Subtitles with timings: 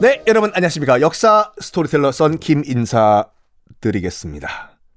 [0.00, 1.00] 네, 여러분 안녕하십니까.
[1.00, 4.48] 역사 스토리텔러 썬킴 인사드리겠습니다.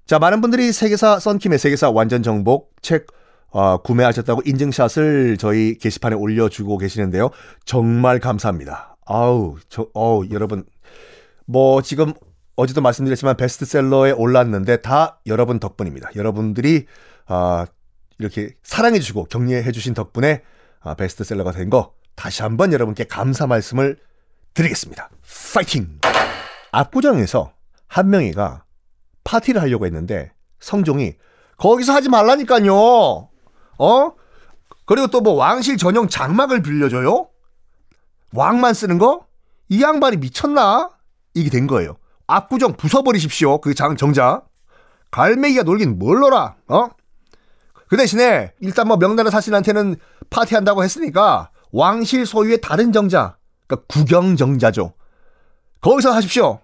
[0.06, 3.08] 자, 많은 분들이 세계사 썬킴의 세계사 완전 정복 책
[3.50, 7.32] 어, 구매하셨다고 인증샷을 저희 게시판에 올려주고 계시는데요.
[7.66, 8.96] 정말 감사합니다.
[9.06, 10.66] 아우, 저, 어우, 여러분.
[11.46, 12.14] 뭐, 지금
[12.56, 16.12] 어제도 말씀드렸지만 베스트셀러에 올랐는데 다 여러분 덕분입니다.
[16.16, 16.86] 여러분들이,
[17.26, 17.66] 아,
[18.20, 20.44] 이렇게 사랑해주시고 격려해주신 덕분에
[20.80, 23.98] 아, 베스트셀러가 된 거 다시 한번 여러분께 감사 말씀을
[24.54, 25.10] 드리겠습니다.
[25.54, 26.00] 파이팅!
[26.72, 27.52] 압구정에서
[27.88, 28.64] 한명희가
[29.24, 31.16] 파티를 하려고 했는데 성종이
[31.58, 32.74] 거기서 하지 말라니까요.
[32.76, 34.12] 어?
[34.86, 37.30] 그리고 또 뭐 왕실 전용 장막을 빌려줘요?
[38.34, 39.28] 왕만 쓰는 거?
[39.70, 40.90] 이 양반이 미쳤나?
[41.34, 41.98] 이게 된 거예요.
[42.28, 43.62] 압구정 부숴버리십시오.
[43.62, 44.42] 그 장, 정자.
[45.12, 46.88] 갈매기가 놀긴 뭘 놀아, 어?
[47.90, 49.98] 그 대신에 일단 뭐 명나라 사신한테는
[50.30, 53.36] 파티한다고 했으니까 왕실 소유의 다른 정자,
[53.72, 54.94] 그러니까 구경정자죠.
[55.82, 56.60] 거기서 하십시오.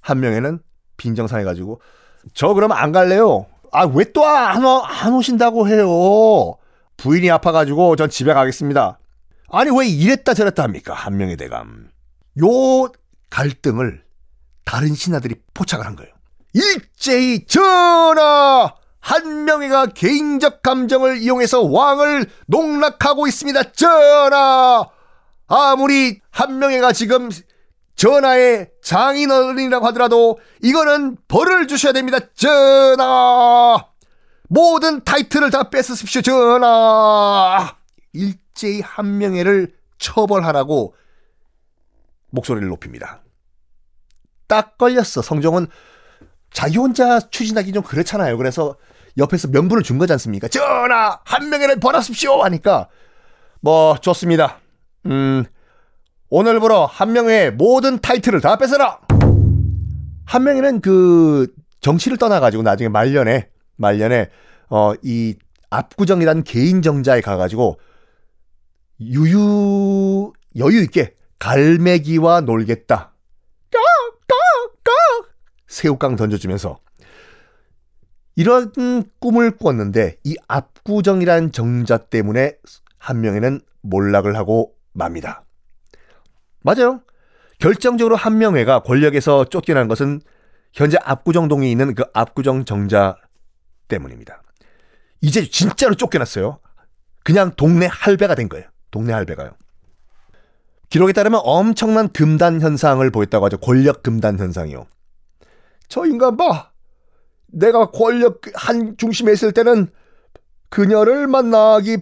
[0.00, 0.60] 한 명에는
[0.96, 1.80] 빈정상해 가지고
[2.34, 3.46] 저 그러면 안 갈래요.
[3.72, 6.54] 아 왜 또 안 안 오신다고 해요.
[6.96, 8.98] 부인이 아파가지고 전 집에 가겠습니다.
[9.50, 11.88] 아니 왜 이랬다 저랬다 합니까 한 명의 대감.
[12.42, 12.46] 요
[13.30, 14.02] 갈등을
[14.64, 16.12] 다른 신하들이 포착을 한 거예요.
[16.54, 23.72] 일제히 전하 한명회가 개인적 감정을 이용해서 왕을 농락하고 있습니다.
[23.72, 24.86] 전하!
[25.54, 27.28] 아무리 한명회가 지금
[27.94, 32.18] 전하의 장인어른이라고 하더라도 이거는 벌을 주셔야 됩니다.
[32.34, 33.84] 전하!
[34.48, 36.22] 모든 타이틀을 다 뺏으십시오.
[36.22, 37.76] 전하!
[38.14, 40.94] 일제히 한명회를 처벌하라고
[42.30, 43.22] 목소리를 높입니다.
[44.46, 45.20] 딱 걸렸어.
[45.22, 45.66] 성종은
[46.50, 48.38] 자기 혼자 추진하기 좀 그렇잖아요.
[48.38, 48.76] 그래서
[49.18, 50.48] 옆에서 명분을 준 거지 않습니까?
[50.48, 52.88] 전하 한 명에는 벌하십시오 하니까
[53.60, 54.61] 뭐 좋습니다.
[55.06, 55.44] 음
[56.30, 59.00] 오늘부로 한 명의 모든 타이틀을 다 뺏어라.
[60.24, 64.30] 한 명에는 그 정치를 떠나가지고 나중에 말년에 말년에
[64.68, 65.36] 어 이
[65.72, 67.78] 압구정이라는 개인 정자에 가가지고
[69.00, 73.12] 유유 여유 있게 갈매기와 놀겠다.
[75.66, 76.78] 새우깡 던져주면서
[78.36, 78.70] 이런
[79.18, 82.56] 꿈을 꿨는데 이 압구정이란 정자 때문에
[82.98, 85.44] 한 명에는 몰락을 하고 맙니다.
[86.62, 87.02] 맞아요.
[87.58, 90.20] 결정적으로 한 명회가 권력에서 쫓겨난 것은
[90.72, 93.16] 현재 압구정동에 있는 그 압구정 정자
[93.88, 94.42] 때문입니다.
[95.20, 96.58] 이제 진짜로 쫓겨났어요.
[97.24, 98.66] 그냥 동네 할배가 된 거예요.
[98.90, 99.52] 동네 할배가요.
[100.88, 103.58] 기록에 따르면 엄청난 금단 현상을 보였다고 하죠.
[103.58, 104.86] 권력 금단 현상이요.
[105.88, 106.70] 저 인간 봐.
[107.46, 109.88] 내가 권력 한 중심에 있을 때는
[110.68, 111.98] 그녀를 만나기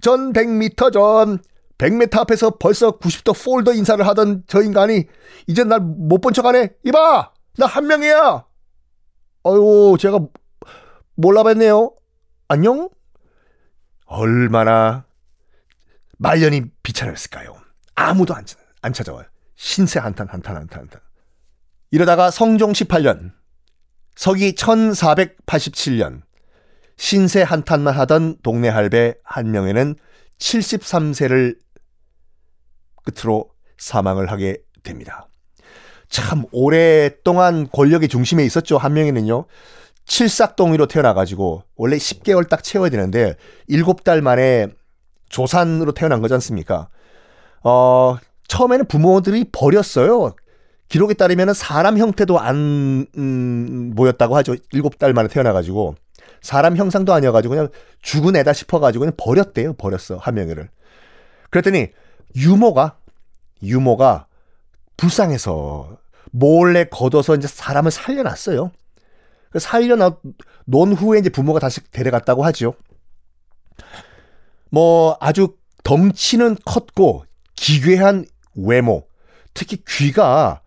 [0.00, 1.38] 전 100m 전
[1.82, 5.06] 100m 앞에서 벌써 90도 폴더 인사를 하던 저 인간이
[5.48, 6.70] 이제 날 못 본 척하네.
[6.84, 8.44] 이봐, 나 한 명이야.
[9.44, 10.20] 어유 제가
[11.16, 11.92] 몰라봤네요.
[12.46, 12.88] 안녕?
[14.06, 15.06] 얼마나
[16.18, 17.56] 말년이 비참했을까요?
[17.96, 18.44] 아무도 안,
[18.82, 19.24] 안 찾아와요.
[19.56, 21.00] 신세 한탄, 한탄, 한탄, 한탄.
[21.90, 23.32] 이러다가 성종 18년,
[24.14, 26.22] 서기 1487년,
[26.96, 29.96] 신세 한탄만 하던 동네 할배 한 명에는
[30.38, 31.58] 73세를
[33.04, 35.28] 끝으로 사망을 하게 됩니다.
[36.08, 38.78] 참 오랫동안 권력의 중심에 있었죠.
[38.78, 39.46] 한 명에는요.
[40.04, 43.36] 칠삭동이로 태어나가지고 원래 10개월 딱 채워야 되는데
[43.68, 44.68] 7달 만에
[45.28, 46.88] 조산으로 태어난 거지 않습니까?
[47.62, 48.18] 어,
[48.48, 50.34] 처음에는 부모들이 버렸어요.
[50.88, 54.56] 기록에 따르면 사람 형태도 안 음, 보였다고 하죠.
[54.72, 55.94] 일곱 달 만에 태어나가지고
[56.42, 57.68] 사람 형상도 아니어가지고 그냥
[58.02, 59.72] 죽은 애다 싶어가지고 그냥 버렸대요.
[59.74, 60.68] 버렸어 한명이를.
[61.48, 61.88] 그랬더니
[62.36, 62.96] 유모가
[63.62, 64.26] 유모가
[64.96, 65.98] 불쌍해서
[66.30, 68.70] 몰래 걷어서 이제 사람을 살려놨어요.
[69.50, 72.74] 그 살려놓은 후에 이제 부모가 다시 데려갔다고 하죠.
[74.70, 77.24] 뭐 아주 덩치는 컸고
[77.54, 78.24] 기괴한
[78.54, 79.06] 외모,
[79.52, 80.62] 특히 귀가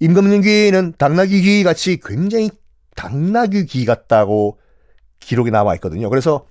[0.00, 2.50] 임금님 귀는 당나귀 귀 같이 굉장히
[2.94, 4.58] 당나귀 귀 같다고
[5.20, 6.10] 기록이 나와 있거든요.
[6.10, 6.46] 그래서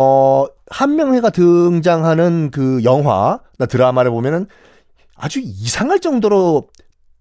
[0.00, 4.46] 어 한명회가 등장하는 그 영화나 드라마를 보면은
[5.16, 6.68] 아주 이상할 정도로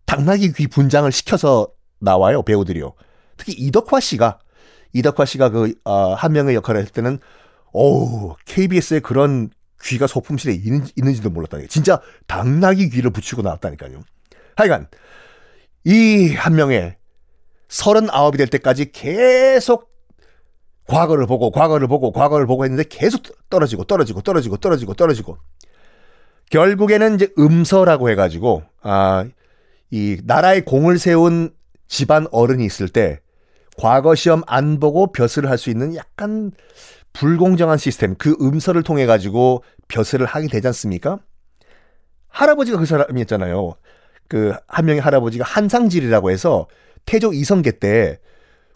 [0.05, 1.69] 당나귀 귀 분장을 시켜서
[1.99, 2.93] 나와요 배우들이요.
[3.35, 4.37] 특히 이덕화 씨가
[4.93, 7.17] 이덕화 씨가 그 어, 한명의 역할을 할 때는
[7.73, 9.49] 오 KBS의 그런
[9.83, 11.67] 귀가 소품실에 있는, 있는지도 몰랐다니까.
[11.69, 14.01] 진짜 당나귀 귀를 붙이고 나왔다니까요.
[14.55, 14.87] 하여간
[15.83, 16.95] 이 한 명의
[17.69, 19.89] 서른아홉이 될 때까지 계속
[20.87, 25.37] 과거를 보고 과거를 보고 과거를 보고 했는데 계속 떨어지고 떨어지고 떨어지고 떨어지고 떨어지고
[26.49, 31.51] 결국에는 이제 음서라고 해가지고 아이 나라의 공을 세운
[31.87, 33.19] 집안 어른이 있을 때
[33.77, 36.51] 과거 시험 안 보고 벼슬을 할 수 있는 약간
[37.13, 41.19] 불공정한 시스템 그 음서를 통해 가지고 벼슬을 하게 되지 않습니까?
[42.29, 43.75] 할아버지가 그 사람이었잖아요.
[44.27, 46.67] 그 한 명의 할아버지가 한상질이라고 해서
[47.05, 48.19] 태조 이성계 때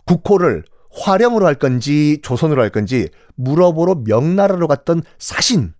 [0.05, 5.73] 국호를 화령으로 할 건지 조선으로 할 건지 물어보러 명나라로 갔던 사신.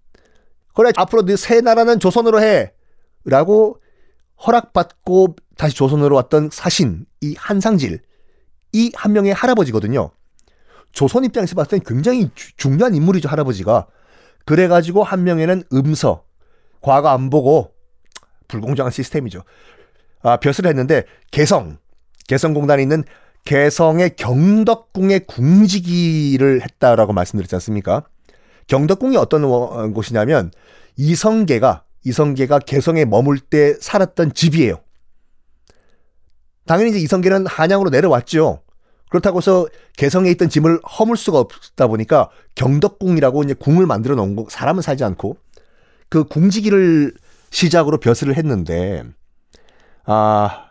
[0.74, 2.74] 그래 앞으로 너새 나라는 조선으로 해.
[3.26, 3.80] 라고
[4.46, 8.00] 허락받고 다시 조선으로 왔던 사신 이 한상질
[8.74, 10.12] 이 한 명의 할아버지거든요.
[10.94, 13.88] 조선 입장에서 봤을 땐 굉장히 주, 중요한 인물이죠 할아버지가.
[14.46, 16.24] 그래가지고 한 명에는 음서
[16.82, 17.74] 과거 안 보고
[18.48, 19.44] 불공정한 시스템이죠.
[20.24, 21.78] 아 벼슬을 했는데 개성
[22.28, 23.04] 개성공단에 있는
[23.46, 28.04] 개성의 경덕궁의 궁지기를 했다라고 말씀드렸지 않습니까?
[28.68, 30.52] 경덕궁이 어떤 곳이냐면
[30.96, 34.80] 이성계가 이성계가 개성에 머물 때 살았던 집이에요.
[36.66, 38.62] 당연히 이제 이성계는 한양으로 내려왔죠.
[39.10, 39.68] 그렇다고 해서
[39.98, 45.04] 개성에 있던 짐을 허물 수가 없다 보니까 경덕궁이라고 이제 궁을 만들어 놓은 거 사람은 살지
[45.04, 45.36] 않고
[46.08, 47.14] 그 궁지기를
[47.50, 49.04] 시작으로 벼슬을 했는데
[50.06, 50.71] 아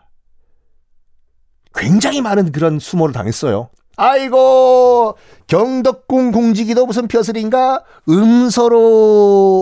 [1.75, 3.69] 굉장히 많은 그런 수모를 당했어요.
[3.97, 8.77] 아이고 경덕궁 궁지기도 무슨 벼슬인가 음서로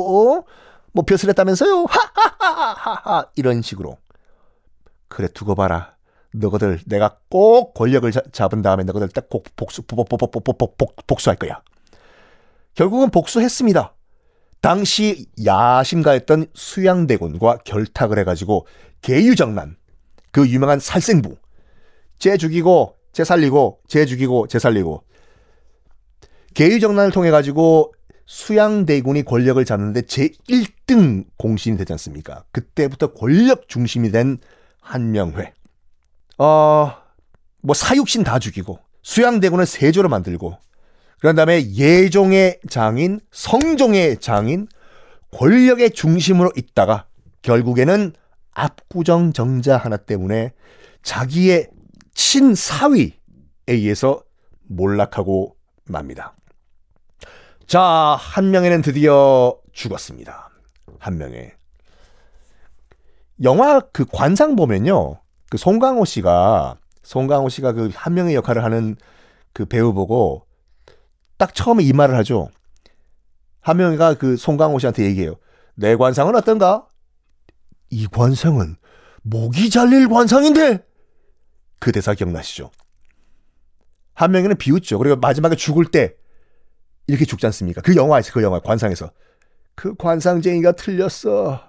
[0.08, 0.44] 어?
[0.94, 1.86] 뭐 벼슬했다면서요?
[1.90, 3.98] 하하하하하 이런 식으로
[5.08, 5.96] 그래 두고 봐라.
[6.32, 11.08] 너희들 내가 꼭 권력을 자, 잡은 다음에 너희들 딱 복수 복 복 복 복 복
[11.08, 11.62] 복수할 거야.
[12.76, 13.94] 결국은 복수했습니다.
[14.62, 18.68] 당시 야심가였던 수양대군과 결탁을 해가지고
[19.02, 19.78] 계유정난
[20.32, 21.36] 그 유명한 살생부
[22.19, 25.04] 쟤 죽이고 쟤 살리고 쟤 죽이고 쟤 살리고
[26.54, 27.94] 계유정난을 통해 가지고
[28.25, 32.44] 수양대군이 권력을 잡는데 제1등 공신이 되지 않습니까?
[32.51, 34.38] 그때부터 권력 중심이 된
[34.81, 35.54] 한명회.
[36.38, 36.94] 어,
[37.62, 40.57] 뭐 사육신 다 죽이고 수양대군을 세조로 만들고
[41.19, 44.68] 그런 다음에 예종의 장인, 성종의 장인,
[45.31, 47.07] 권력의 중심으로 있다가
[47.42, 48.13] 결국에는
[48.51, 50.54] 압구정 정자 하나 때문에
[51.01, 51.69] 자기의
[52.19, 53.18] 친사위에
[53.68, 54.21] 의해서
[54.68, 55.56] 몰락하고
[55.86, 56.33] 맙니다.
[57.66, 60.50] 자, 한 명에는 드디어 죽었습니다.
[61.00, 61.54] 한 명에.
[63.42, 65.21] 영화 그 관상 보면요.
[65.50, 68.98] 그 송강호 씨가 송강호 씨가 그 한 명의 역할을 하는
[69.54, 70.45] 그 배우 보고
[71.38, 72.50] 딱 처음에 이 말을 하죠.
[73.62, 75.36] 한 명이가 그 송강호 씨한테 얘기해요.
[75.74, 76.86] 내 관상은 어떤가?
[77.89, 78.75] 이 관상은
[79.21, 80.89] 목이 잘릴 관상인데
[81.80, 82.72] 그 대사 기억나시죠?
[84.14, 84.98] 한 명이는 비웃죠.
[84.98, 86.16] 그리고 마지막에 죽을 때
[87.08, 87.81] 이렇게 죽지 않습니까?
[87.81, 89.12] 그 영화에서 그 영화 관상에서
[89.76, 91.62] 그 관상쟁이가 틀렸어.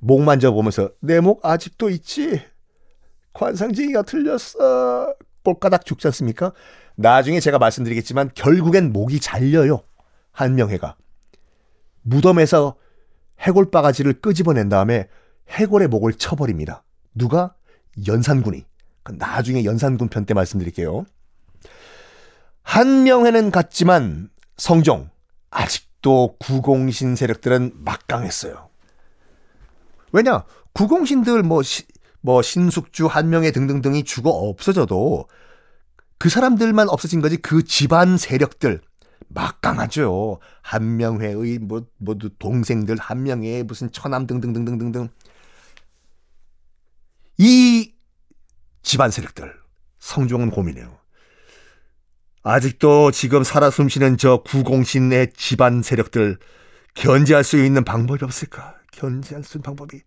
[0.00, 2.40] 목 만져보면서 내 목 아직도 있지.
[3.32, 5.14] 관상쟁이가 틀렸어.
[5.42, 6.52] 꼴까닥 죽지 않습니까?
[6.96, 9.82] 나중에 제가 말씀드리겠지만 결국엔 목이 잘려요.
[10.32, 10.96] 한명회가.
[12.02, 12.76] 무덤에서
[13.40, 15.08] 해골 바가지를 끄집어낸 다음에
[15.50, 16.84] 해골의 목을 쳐버립니다.
[17.14, 17.54] 누가?
[18.06, 18.64] 연산군이.
[19.06, 21.06] 그 나중에 연산군 편 때 말씀드릴게요.
[22.62, 25.10] 한명회는 갔지만 성종
[25.50, 28.68] 아직도 구공신 세력들은 막강했어요.
[30.10, 30.44] 왜냐?
[30.72, 31.84] 구공신들 뭐, 시,
[32.20, 35.28] 뭐 신숙주, 한명회 등등등이 죽어 없어져도
[36.18, 38.80] 그 사람들만 없어진 거지 그 집안 세력들
[39.28, 40.40] 막강하죠.
[40.62, 45.08] 한명회의 뭐 모두 동생들 한명회 무슨 처남 등등등등등등
[47.38, 47.92] 이
[48.86, 49.52] 집안 세력들
[49.98, 50.96] 성종은 고민해요.
[52.44, 56.38] 아직도 지금 살아 숨쉬는 저 구공신의 집안 세력들
[56.94, 58.76] 견제할 수 있는 방법이 없을까?
[58.92, 60.00] 견제할 수 있는 방법이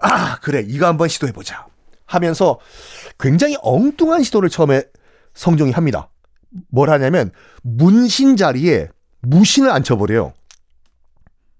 [0.00, 1.66] 아 그래 이거 한번 시도해 보자
[2.06, 2.60] 하면서
[3.18, 4.84] 굉장히 엉뚱한 시도를 처음에
[5.34, 6.08] 성종이 합니다.
[6.68, 7.32] 뭘 하냐면
[7.64, 8.90] 문신 자리에
[9.22, 10.32] 무신을 앉혀버려요.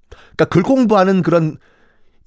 [0.09, 1.59] 그러니까 글 공부하는 그런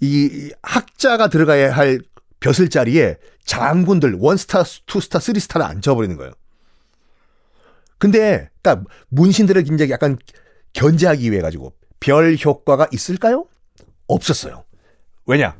[0.01, 2.01] 이 학자가 들어가야 할
[2.43, 6.33] 벼슬 자리에 장군들 원스타, 투스타, 쓰리스타를 앉혀버리는 거예요.
[7.97, 10.17] 근데 딱 문신들을 굉장히 약간
[10.73, 11.71] 견제하기 위해 가지고
[12.01, 13.47] 별 효과가 있을까요?
[14.07, 14.65] 없었어요.
[15.25, 15.55] 왜냐?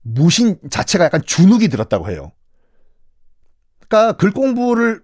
[0.00, 2.32] 무신 자체가 약간 주눅이 들었다고 해요.
[3.86, 5.02] 그러니까 글 공부를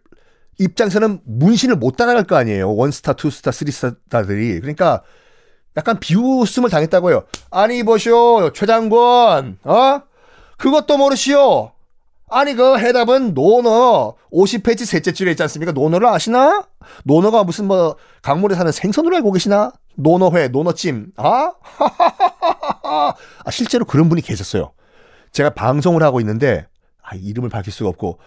[0.59, 2.75] 입장에서는 문신을 못 따라갈 거 아니에요.
[2.75, 4.61] 원스타, 투스타, 쓰리스타들이.
[4.61, 5.03] 그러니까
[5.77, 7.27] 약간 비웃음을 당했다고 해요.
[7.51, 10.10] 아니 보쇼 최 장군 어?
[10.61, 11.73] 그것도 모르시오.
[12.29, 15.73] 아니 그 해답은 노너 50페이지 셋째 줄에 있지 않습니까?
[15.73, 16.65] 노너를 아시나?
[17.05, 19.73] 노너가 무슨 뭐 강물에 사는 생선으로 알고 계시나?
[19.97, 21.13] 노너회, 노너찜.
[21.17, 21.53] 아?
[23.45, 24.73] 아, 실제로 그런 분이 계셨어요.
[25.33, 26.69] 제가 방송을 하고 있는데
[27.03, 28.19] 아, 이름을 밝힐 수가 없고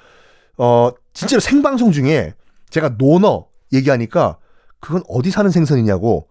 [0.58, 2.34] 어 진짜로 생방송 중에
[2.72, 4.38] 제가 노너 얘기하니까
[4.80, 6.28] 그건 어디 사는 생선이냐고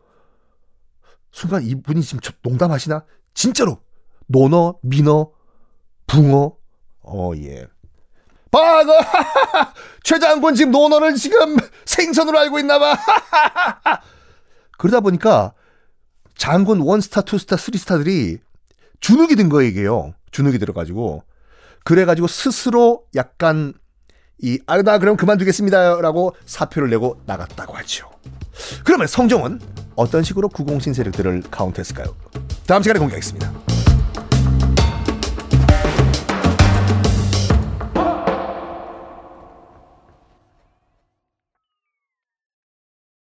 [1.31, 3.05] 순간 이분이 지금 농담하시나?
[3.35, 3.79] 진짜로
[4.27, 5.31] 노너, 민어,
[6.13, 6.55] 붕어,
[7.05, 7.67] 어 예.
[8.51, 8.93] 방어
[10.05, 12.99] 최 장군 지금 노너를 지금 생선으로 알고 있나 봐.
[14.77, 15.55] 그러다 보니까
[16.37, 18.41] 장군 원스타, 투스타, 쓰리스타들이
[19.01, 20.13] 주눅이 든 거예요, 이게요.
[20.33, 21.23] 주눅이 들어가지고.
[21.83, 23.73] 그래가지고 스스로 약간
[24.39, 26.03] 이, 아, 나 그럼 그만두겠습니다.
[26.03, 28.11] 라고 사표를 내고 나갔다고 하죠.
[28.85, 29.61] 그러면 성종은
[29.97, 32.15] 어떤 식으로 구공신 세력들을 카운트했을까요?
[32.67, 33.72] 다음 시간에 공개하겠습니다.